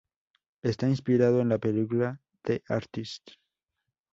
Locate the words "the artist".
2.41-3.33